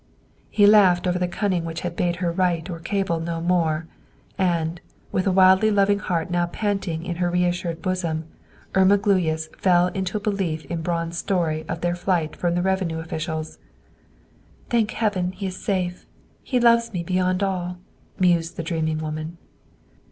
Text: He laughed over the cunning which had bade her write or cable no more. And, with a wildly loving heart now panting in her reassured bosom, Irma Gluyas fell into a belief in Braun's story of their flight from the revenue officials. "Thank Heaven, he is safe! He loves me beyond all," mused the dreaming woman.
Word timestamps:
He 0.49 0.65
laughed 0.65 1.05
over 1.05 1.19
the 1.19 1.27
cunning 1.27 1.63
which 1.63 1.81
had 1.81 1.95
bade 1.95 2.15
her 2.15 2.31
write 2.31 2.71
or 2.71 2.79
cable 2.79 3.19
no 3.19 3.39
more. 3.39 3.85
And, 4.35 4.81
with 5.11 5.27
a 5.27 5.31
wildly 5.31 5.69
loving 5.69 5.99
heart 5.99 6.31
now 6.31 6.47
panting 6.47 7.05
in 7.05 7.17
her 7.17 7.29
reassured 7.29 7.83
bosom, 7.83 8.25
Irma 8.73 8.97
Gluyas 8.97 9.49
fell 9.55 9.89
into 9.89 10.17
a 10.17 10.19
belief 10.19 10.65
in 10.65 10.81
Braun's 10.81 11.19
story 11.19 11.65
of 11.69 11.81
their 11.81 11.93
flight 11.95 12.35
from 12.35 12.55
the 12.55 12.63
revenue 12.63 12.97
officials. 12.97 13.59
"Thank 14.71 14.89
Heaven, 14.89 15.33
he 15.33 15.45
is 15.45 15.57
safe! 15.57 16.07
He 16.41 16.59
loves 16.59 16.91
me 16.93 17.03
beyond 17.03 17.43
all," 17.43 17.77
mused 18.17 18.57
the 18.57 18.63
dreaming 18.63 18.97
woman. 18.97 19.37